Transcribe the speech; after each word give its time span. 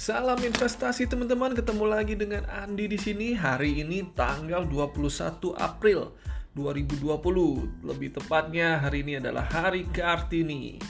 Salam 0.00 0.40
investasi 0.40 1.04
teman-teman, 1.12 1.52
ketemu 1.52 1.84
lagi 1.84 2.16
dengan 2.16 2.48
Andi 2.48 2.88
di 2.88 2.96
sini. 2.96 3.36
Hari 3.36 3.84
ini 3.84 4.08
tanggal 4.16 4.64
21 4.64 5.52
April 5.60 6.16
2020. 6.56 7.84
Lebih 7.84 8.16
tepatnya 8.16 8.80
hari 8.80 9.04
ini 9.04 9.20
adalah 9.20 9.44
hari 9.44 9.84
Kartini. 9.92 10.80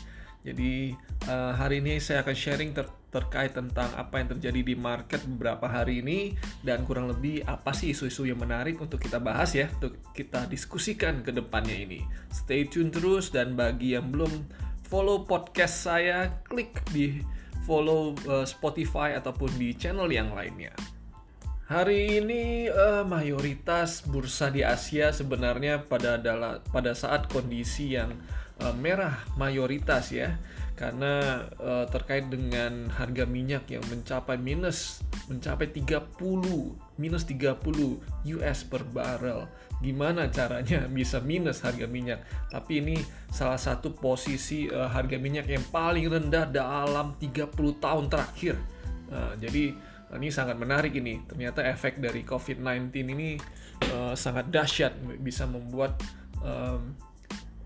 Jadi 0.46 0.95
uh, 1.27 1.59
hari 1.59 1.83
ini 1.83 1.99
saya 1.99 2.23
akan 2.23 2.37
sharing 2.39 2.71
ter 2.71 2.87
terkait 3.11 3.51
tentang 3.51 3.91
apa 3.99 4.23
yang 4.23 4.31
terjadi 4.39 4.62
di 4.62 4.79
market 4.79 5.27
beberapa 5.27 5.67
hari 5.67 6.07
ini 6.07 6.39
dan 6.63 6.87
kurang 6.87 7.11
lebih 7.11 7.43
apa 7.51 7.75
sih 7.75 7.91
isu-isu 7.91 8.31
yang 8.31 8.39
menarik 8.39 8.79
untuk 8.79 9.03
kita 9.03 9.19
bahas 9.19 9.59
ya, 9.59 9.67
untuk 9.75 9.99
kita 10.15 10.47
diskusikan 10.47 11.27
ke 11.27 11.35
depannya 11.35 11.75
ini. 11.75 12.07
Stay 12.31 12.63
tune 12.63 12.95
terus 12.95 13.35
dan 13.35 13.59
bagi 13.59 13.99
yang 13.99 14.15
belum 14.15 14.30
follow 14.87 15.27
podcast 15.27 15.83
saya, 15.83 16.30
klik 16.47 16.79
di 16.95 17.19
follow 17.70 18.19
uh, 18.27 18.42
Spotify 18.42 19.15
ataupun 19.15 19.55
di 19.55 19.70
channel 19.78 20.11
yang 20.11 20.34
lainnya. 20.34 20.74
Hari 21.70 22.19
ini 22.19 22.66
uh, 22.66 23.06
mayoritas 23.06 24.02
bursa 24.02 24.51
di 24.51 24.66
Asia 24.66 25.15
sebenarnya 25.15 25.87
pada 25.87 26.19
pada 26.66 26.92
saat 26.98 27.30
kondisi 27.30 27.95
yang 27.95 28.11
uh, 28.59 28.75
merah 28.75 29.23
mayoritas 29.38 30.11
ya 30.11 30.34
karena 30.80 31.45
uh, 31.61 31.84
terkait 31.93 32.33
dengan 32.33 32.89
harga 32.89 33.29
minyak 33.29 33.69
yang 33.69 33.84
mencapai 33.93 34.41
minus 34.41 35.05
mencapai 35.29 35.69
30 35.69 36.09
minus 36.97 37.29
30 37.29 37.61
US 38.41 38.59
per 38.65 38.89
barrel. 38.89 39.45
Gimana 39.84 40.33
caranya 40.33 40.89
bisa 40.97 41.20
minus 41.20 41.61
harga 41.61 41.84
minyak? 41.84 42.25
Tapi 42.48 42.80
ini 42.80 42.97
salah 43.29 43.61
satu 43.61 43.93
posisi 43.93 44.73
uh, 44.73 44.89
harga 44.89 45.20
minyak 45.20 45.53
yang 45.53 45.65
paling 45.69 46.09
rendah 46.09 46.48
dalam 46.48 47.12
30 47.20 47.53
tahun 47.77 48.08
terakhir. 48.08 48.56
Uh, 49.12 49.36
jadi 49.36 49.77
ini 50.17 50.33
sangat 50.33 50.56
menarik 50.56 50.97
ini. 50.97 51.20
Ternyata 51.28 51.61
efek 51.61 52.01
dari 52.01 52.25
COVID-19 52.25 52.89
ini 53.05 53.36
uh, 53.92 54.17
sangat 54.17 54.48
dahsyat, 54.48 54.97
bisa 55.20 55.45
membuat 55.45 56.01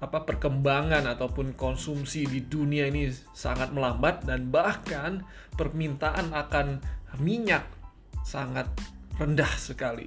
apa 0.05 0.29
perkembangan 0.29 1.09
ataupun 1.09 1.57
konsumsi 1.57 2.29
di 2.29 2.45
dunia 2.45 2.93
ini 2.93 3.09
sangat 3.33 3.73
melambat 3.73 4.29
dan 4.29 4.53
bahkan 4.53 5.25
permintaan 5.57 6.37
akan 6.37 6.85
minyak 7.17 7.65
sangat 8.21 8.69
rendah 9.17 9.49
sekali. 9.57 10.05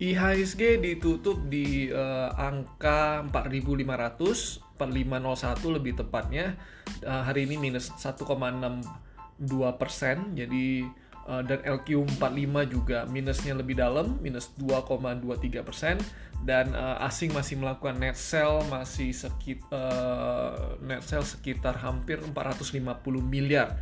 IHSG 0.00 0.80
ditutup 0.80 1.36
di 1.48 1.92
uh, 1.92 2.32
angka 2.36 3.24
4500 3.28 4.70
4501 4.80 5.76
lebih 5.76 5.92
tepatnya 6.00 6.56
uh, 7.04 7.20
hari 7.20 7.44
ini 7.44 7.68
minus 7.68 7.92
1,62 8.00 8.24
persen 9.76 10.32
jadi 10.32 10.88
Uh, 11.28 11.44
dan 11.46 11.62
LQ45 11.62 12.54
juga 12.66 13.04
minusnya 13.06 13.54
lebih 13.54 13.78
dalam, 13.78 14.18
minus 14.18 14.50
2,23 14.56 15.62
persen 15.62 16.00
dan 16.40 16.72
uh, 16.72 16.96
asing 17.04 17.36
masih 17.36 17.60
melakukan 17.60 18.00
net 18.00 18.16
sell 18.16 18.64
masih 18.72 19.12
sekit, 19.12 19.60
uh, 19.68 20.80
net 20.80 21.04
sell 21.04 21.20
sekitar 21.20 21.76
hampir 21.76 22.16
450 22.24 22.80
miliar 23.20 23.76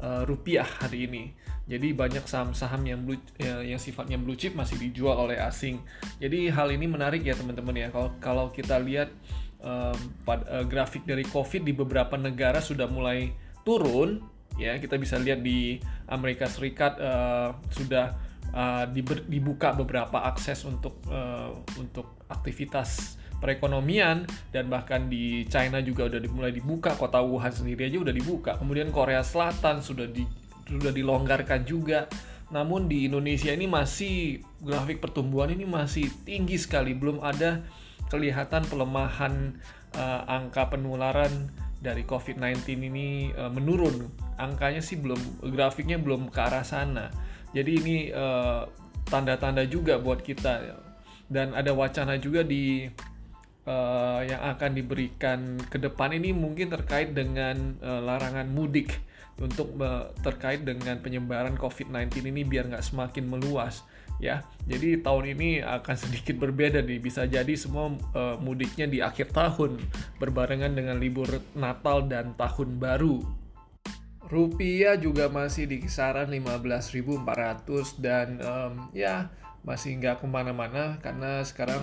uh, 0.00 0.24
rupiah 0.24 0.64
hari 0.64 1.04
ini. 1.04 1.24
Jadi 1.68 1.92
banyak 1.92 2.24
saham-saham 2.24 2.80
yang 2.88 3.04
ya, 3.36 3.60
yang 3.60 3.76
sifatnya 3.76 4.16
blue 4.16 4.40
chip 4.40 4.56
masih 4.56 4.80
dijual 4.80 5.20
oleh 5.20 5.36
asing. 5.36 5.84
Jadi 6.16 6.48
hal 6.48 6.72
ini 6.72 6.88
menarik 6.88 7.20
ya 7.20 7.36
teman-teman 7.36 7.76
ya. 7.76 7.88
Kalau 7.92 8.16
kalau 8.24 8.46
kita 8.48 8.80
lihat 8.80 9.12
um, 9.60 9.98
pad, 10.24 10.48
uh, 10.48 10.64
grafik 10.64 11.04
dari 11.04 11.28
COVID 11.28 11.68
di 11.68 11.76
beberapa 11.76 12.16
negara 12.16 12.64
sudah 12.64 12.88
mulai 12.88 13.36
turun 13.68 14.24
ya 14.58 14.76
kita 14.82 14.98
bisa 14.98 15.16
lihat 15.16 15.40
di 15.40 15.78
Amerika 16.10 16.50
Serikat 16.50 16.98
uh, 16.98 17.54
sudah 17.70 18.12
uh, 18.52 18.84
dibuka 19.30 19.72
beberapa 19.72 20.26
akses 20.26 20.66
untuk 20.66 20.98
uh, 21.08 21.54
untuk 21.78 22.26
aktivitas 22.26 23.16
perekonomian 23.38 24.26
dan 24.50 24.66
bahkan 24.66 25.06
di 25.06 25.46
China 25.46 25.78
juga 25.78 26.10
udah 26.10 26.20
dimulai 26.20 26.50
dibuka 26.50 26.98
kota 26.98 27.22
Wuhan 27.22 27.54
sendiri 27.54 27.86
aja 27.86 28.02
udah 28.02 28.14
dibuka. 28.14 28.58
Kemudian 28.58 28.90
Korea 28.90 29.22
Selatan 29.22 29.80
sudah 29.80 30.10
di 30.10 30.26
sudah 30.66 30.92
dilonggarkan 30.92 31.62
juga. 31.64 32.10
Namun 32.48 32.88
di 32.88 33.06
Indonesia 33.06 33.52
ini 33.52 33.68
masih 33.68 34.42
grafik 34.58 34.98
pertumbuhan 34.98 35.54
ini 35.54 35.68
masih 35.68 36.10
tinggi 36.26 36.58
sekali. 36.58 36.96
Belum 36.98 37.22
ada 37.22 37.62
kelihatan 38.08 38.64
pelemahan 38.66 39.54
uh, 39.94 40.22
angka 40.26 40.72
penularan 40.72 41.52
dari 41.78 42.02
COVID-19 42.02 42.66
ini 42.90 43.30
uh, 43.34 43.50
menurun. 43.50 44.10
Angkanya 44.38 44.82
sih 44.82 44.98
belum 44.98 45.50
grafiknya 45.54 45.98
belum 45.98 46.30
ke 46.30 46.38
arah 46.38 46.66
sana. 46.66 47.10
Jadi 47.54 47.70
ini 47.80 47.96
uh, 48.12 48.68
tanda-tanda 49.08 49.64
juga 49.64 49.96
buat 49.96 50.20
kita 50.20 50.84
dan 51.28 51.52
ada 51.56 51.72
wacana 51.72 52.16
juga 52.16 52.44
di 52.44 52.88
uh, 53.68 54.20
yang 54.24 54.42
akan 54.56 54.70
diberikan 54.72 55.60
ke 55.68 55.76
depan 55.76 56.16
ini 56.16 56.32
mungkin 56.32 56.72
terkait 56.72 57.12
dengan 57.12 57.76
uh, 57.84 58.00
larangan 58.00 58.48
mudik 58.48 58.96
untuk 59.38 59.76
uh, 59.78 60.10
terkait 60.24 60.64
dengan 60.64 60.98
penyebaran 60.98 61.54
COVID-19 61.54 62.32
ini 62.32 62.42
biar 62.42 62.72
nggak 62.72 62.84
semakin 62.84 63.28
meluas 63.28 63.84
ya. 64.22 64.44
Jadi 64.68 65.00
tahun 65.00 65.38
ini 65.38 65.64
akan 65.64 65.96
sedikit 65.96 66.36
berbeda 66.36 66.84
nih. 66.84 67.00
Bisa 67.00 67.24
jadi 67.24 67.54
semua 67.56 67.94
uh, 68.12 68.36
mudiknya 68.38 68.86
di 68.86 68.98
akhir 69.00 69.32
tahun 69.32 69.80
berbarengan 70.20 70.76
dengan 70.76 71.00
libur 71.00 71.40
Natal 71.56 72.04
dan 72.06 72.36
Tahun 72.36 72.76
Baru. 72.76 73.24
Rupiah 74.28 75.00
juga 75.00 75.32
masih 75.32 75.64
di 75.64 75.80
kisaran 75.80 76.28
15.400 76.28 77.24
dan 77.96 78.36
um, 78.44 78.92
ya 78.92 79.32
masih 79.64 79.96
nggak 79.96 80.20
ke 80.20 80.26
mana-mana 80.28 81.00
karena 81.00 81.40
sekarang 81.48 81.80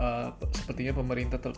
uh, 0.00 0.32
sepertinya 0.56 0.96
pemerintah 0.96 1.36
ter 1.36 1.52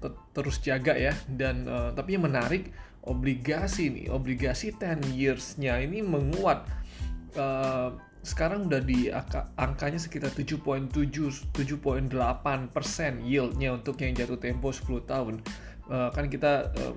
ter 0.00 0.12
terus 0.36 0.60
jaga 0.60 0.92
ya 0.96 1.16
dan 1.32 1.64
uh, 1.64 1.90
tapi 1.96 2.16
yang 2.16 2.28
menarik 2.28 2.68
obligasi 3.04 3.88
nih 3.88 4.12
obligasi 4.12 4.76
10 4.76 5.16
years-nya 5.16 5.80
ini 5.80 6.04
menguat 6.04 6.68
uh, 7.40 7.96
sekarang 8.20 8.68
udah 8.68 8.84
di 8.84 9.08
angka, 9.08 9.48
angkanya 9.56 9.96
sekitar 9.96 10.32
7.7 10.36 10.92
7.8 10.92 12.12
persen 12.68 13.24
yieldnya 13.24 13.72
untuk 13.72 13.96
yang 14.00 14.12
jatuh 14.12 14.36
tempo 14.36 14.68
10 14.68 15.08
tahun. 15.08 15.34
Uh, 15.90 16.12
kan 16.12 16.28
kita 16.28 16.70
uh, 16.76 16.94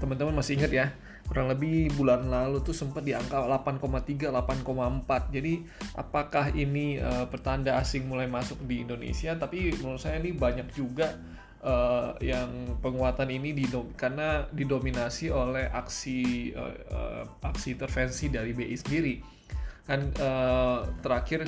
teman-teman 0.00 0.34
masih 0.34 0.58
ingat 0.58 0.72
ya 0.74 0.86
kurang 1.30 1.46
lebih 1.46 1.94
bulan 1.94 2.26
lalu 2.26 2.58
tuh 2.60 2.74
sempat 2.74 3.06
di 3.06 3.14
angka 3.14 3.46
8,3 3.46 4.34
8,4 4.34 5.30
jadi 5.30 5.62
apakah 5.94 6.50
ini 6.52 6.98
uh, 6.98 7.30
pertanda 7.30 7.78
asing 7.78 8.10
mulai 8.10 8.26
masuk 8.26 8.58
di 8.66 8.82
Indonesia? 8.82 9.32
Tapi 9.38 9.72
menurut 9.78 10.02
saya 10.02 10.18
ini 10.18 10.34
banyak 10.34 10.74
juga 10.74 11.14
uh, 11.62 12.18
yang 12.18 12.76
penguatan 12.82 13.30
ini 13.30 13.54
didom 13.54 13.94
karena 13.94 14.50
didominasi 14.50 15.30
oleh 15.30 15.70
aksi 15.70 16.50
uh, 16.52 16.74
uh, 16.90 17.22
aksi 17.46 17.78
intervensi 17.78 18.26
dari 18.28 18.50
BI 18.52 18.74
sendiri 18.74 19.14
kan 19.86 20.14
uh, 20.22 20.86
terakhir 21.02 21.46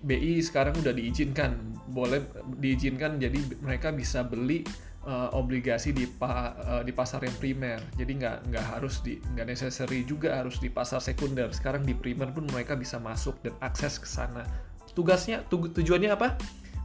BI 0.00 0.40
sekarang 0.40 0.76
udah 0.80 0.92
diizinkan. 0.96 1.56
Boleh 1.90 2.24
diizinkan 2.60 3.20
jadi 3.20 3.36
mereka 3.60 3.92
bisa 3.92 4.24
beli 4.24 4.64
uh, 5.04 5.32
obligasi 5.36 5.92
di 5.92 6.08
pa, 6.08 6.56
uh, 6.56 6.82
di 6.84 6.92
pasar 6.92 7.24
yang 7.24 7.36
primer. 7.36 7.80
Jadi 7.96 8.20
nggak 8.20 8.36
nggak 8.52 8.66
harus 8.76 9.04
di 9.04 9.20
nggak 9.20 9.46
necessary 9.48 10.04
juga 10.04 10.40
harus 10.40 10.60
di 10.60 10.72
pasar 10.72 11.00
sekunder. 11.04 11.52
Sekarang 11.52 11.84
di 11.84 11.92
primer 11.92 12.32
pun 12.32 12.48
mereka 12.48 12.76
bisa 12.76 12.96
masuk 13.00 13.40
dan 13.44 13.56
akses 13.60 14.00
ke 14.00 14.08
sana. 14.08 14.44
Tugasnya 14.92 15.46
tu, 15.46 15.70
tujuannya 15.70 16.10
apa? 16.12 16.36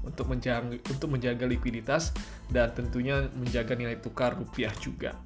Untuk 0.06 0.30
menjaga 0.30 0.78
untuk 0.92 1.10
menjaga 1.10 1.50
likuiditas 1.50 2.14
dan 2.54 2.70
tentunya 2.78 3.26
menjaga 3.34 3.74
nilai 3.74 3.98
tukar 3.98 4.38
rupiah 4.38 4.72
juga. 4.78 5.18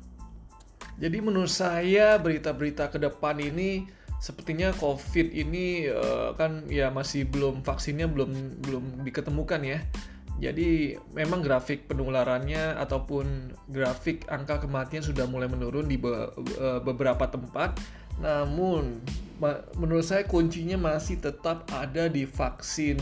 Jadi 1.00 1.24
menurut 1.24 1.52
saya 1.52 2.20
berita-berita 2.20 2.92
ke 2.92 3.00
depan 3.00 3.40
ini 3.40 3.88
sepertinya 4.20 4.76
COVID 4.76 5.32
ini 5.32 5.88
uh, 5.88 6.36
kan 6.36 6.68
ya 6.68 6.92
masih 6.92 7.26
belum 7.26 7.64
vaksinnya 7.64 8.12
belum 8.12 8.62
belum 8.62 8.84
diketemukan 9.08 9.64
ya. 9.64 9.80
Jadi 10.40 10.96
memang 11.12 11.44
grafik 11.44 11.92
penularannya 11.92 12.80
ataupun 12.80 13.52
grafik 13.68 14.24
angka 14.32 14.64
kematian 14.64 15.04
sudah 15.04 15.28
mulai 15.28 15.52
menurun 15.52 15.88
di 15.88 16.00
be 16.00 16.12
uh, 16.12 16.80
beberapa 16.80 17.28
tempat. 17.28 17.76
Namun 18.20 19.04
menurut 19.80 20.04
saya 20.04 20.28
kuncinya 20.28 20.76
masih 20.76 21.20
tetap 21.20 21.68
ada 21.72 22.12
di 22.12 22.28
vaksin 22.28 23.00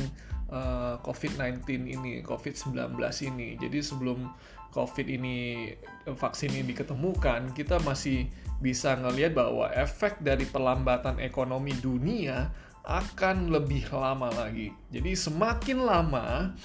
eh, 0.52 0.96
COVID-19 1.02 1.64
ini, 1.88 2.14
COVID-19 2.24 2.98
ini. 3.28 3.60
Jadi 3.60 3.80
sebelum 3.84 4.28
COVID 4.72 5.08
ini 5.10 5.72
vaksin 6.06 6.54
ini 6.54 6.74
diketemukan, 6.76 7.56
kita 7.56 7.80
masih 7.82 8.28
bisa 8.62 8.98
ngelihat 8.98 9.38
bahwa 9.38 9.70
efek 9.74 10.22
dari 10.22 10.46
perlambatan 10.46 11.22
ekonomi 11.22 11.74
dunia 11.78 12.50
akan 12.88 13.52
lebih 13.52 13.92
lama 13.92 14.32
lagi. 14.32 14.72
Jadi 14.88 15.12
semakin 15.12 15.84
lama, 15.84 16.56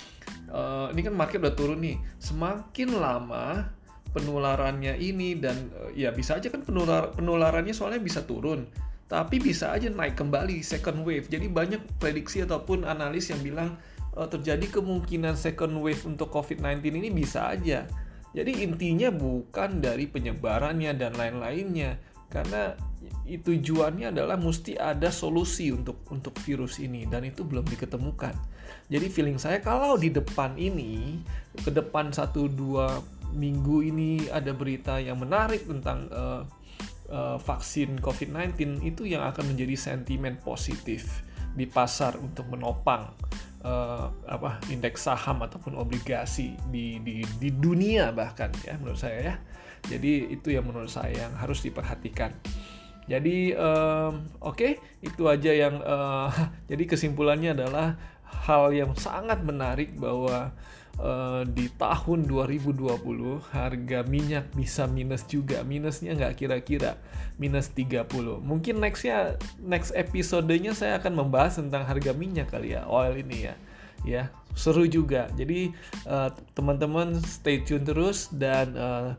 uh, 0.54 0.86
ini 0.94 1.02
kan 1.02 1.14
market 1.18 1.42
udah 1.42 1.54
turun 1.58 1.82
nih, 1.82 1.98
semakin 2.22 2.94
lama 2.94 3.66
penularannya 4.14 5.00
ini 5.02 5.40
dan 5.40 5.72
ya 5.96 6.12
bisa 6.12 6.36
aja 6.36 6.52
kan 6.52 6.62
penular 6.62 7.10
penularannya 7.16 7.74
soalnya 7.74 7.98
bisa 7.98 8.22
turun, 8.22 8.70
tapi 9.12 9.36
bisa 9.44 9.76
aja 9.76 9.92
naik 9.92 10.16
kembali 10.16 10.64
second 10.64 11.04
wave. 11.04 11.28
Jadi 11.28 11.44
banyak 11.52 12.00
prediksi 12.00 12.40
ataupun 12.48 12.88
analis 12.88 13.28
yang 13.28 13.44
bilang 13.44 13.76
uh, 14.16 14.24
terjadi 14.24 14.80
kemungkinan 14.80 15.36
second 15.36 15.76
wave 15.84 16.00
untuk 16.08 16.32
COVID-19 16.32 16.80
ini 16.96 17.12
bisa 17.12 17.52
aja. 17.52 17.84
Jadi 18.32 18.64
intinya 18.64 19.12
bukan 19.12 19.84
dari 19.84 20.08
penyebarannya 20.08 20.96
dan 20.96 21.12
lain-lainnya 21.12 22.00
karena 22.32 22.72
tujuannya 23.28 24.16
adalah 24.16 24.40
mesti 24.40 24.80
ada 24.80 25.12
solusi 25.12 25.68
untuk 25.68 26.00
untuk 26.08 26.32
virus 26.40 26.80
ini 26.80 27.04
dan 27.04 27.28
itu 27.28 27.44
belum 27.44 27.68
diketemukan. 27.68 28.32
Jadi 28.88 29.06
feeling 29.12 29.36
saya 29.36 29.60
kalau 29.60 30.00
di 30.00 30.08
depan 30.08 30.56
ini 30.56 31.20
ke 31.60 31.68
depan 31.68 32.08
satu 32.08 32.48
dua 32.48 33.04
minggu 33.36 33.84
ini 33.84 34.32
ada 34.32 34.56
berita 34.56 34.96
yang 34.96 35.20
menarik 35.20 35.68
tentang 35.68 36.08
uh, 36.08 36.48
uh, 37.12 37.36
vaksin 37.38 38.00
COVID-19 38.00 38.80
itu 38.82 39.04
yang 39.04 39.22
akan 39.22 39.52
menjadi 39.52 39.76
sentimen 39.76 40.40
positif 40.40 41.22
di 41.52 41.68
pasar 41.68 42.16
untuk 42.16 42.48
menopang 42.48 43.12
uh, 43.62 44.08
apa 44.24 44.58
indeks 44.72 45.04
saham 45.04 45.44
ataupun 45.44 45.76
obligasi 45.76 46.56
di, 46.72 46.96
di 47.04 47.20
di 47.36 47.52
dunia 47.52 48.10
bahkan 48.10 48.48
ya 48.64 48.74
menurut 48.80 48.98
saya 48.98 49.18
ya. 49.20 49.36
Jadi 49.82 50.30
itu 50.32 50.54
yang 50.54 50.64
menurut 50.64 50.88
saya 50.88 51.28
yang 51.28 51.34
harus 51.36 51.60
diperhatikan. 51.60 52.32
Jadi 53.10 53.50
um, 53.58 54.30
oke 54.38 54.54
okay, 54.56 54.72
itu 55.02 55.26
aja 55.26 55.50
yang 55.50 55.82
uh, 55.82 56.30
jadi 56.70 56.84
kesimpulannya 56.86 57.52
adalah 57.58 57.98
hal 58.46 58.72
yang 58.72 58.96
sangat 58.96 59.44
menarik 59.44 59.92
bahwa 59.98 60.54
uh, 60.98 61.46
di 61.46 61.70
tahun 61.78 62.28
2020 62.28 62.92
harga 63.54 63.98
minyak 64.04 64.52
bisa 64.52 64.84
minus 64.90 65.24
juga 65.24 65.64
minusnya 65.64 66.12
nggak 66.18 66.34
kira-kira 66.36 66.98
minus 67.40 67.72
30 67.72 68.08
mungkin 68.42 68.82
nextnya 68.82 69.40
next 69.62 69.94
episodenya 69.96 70.76
saya 70.76 70.98
akan 71.00 71.24
membahas 71.24 71.62
tentang 71.62 71.86
harga 71.86 72.12
minyak 72.12 72.52
kali 72.52 72.76
ya 72.76 72.84
oil 72.88 73.16
ini 73.16 73.48
ya 73.48 73.54
ya 74.02 74.22
seru 74.52 74.84
juga 74.84 75.30
jadi 75.38 75.72
uh, 76.04 76.28
teman-teman 76.52 77.16
stay 77.24 77.62
tune 77.62 77.86
terus 77.86 78.28
dan 78.34 78.74
uh, 78.76 79.14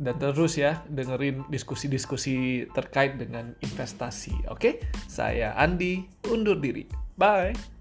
dan 0.00 0.16
terus 0.16 0.56
ya 0.56 0.80
dengerin 0.88 1.44
diskusi-diskusi 1.52 2.64
terkait 2.72 3.20
dengan 3.20 3.52
investasi. 3.60 4.48
Oke, 4.48 4.80
saya 5.04 5.52
Andi 5.60 6.08
undur 6.32 6.56
diri. 6.56 6.88
Bye. 7.20 7.79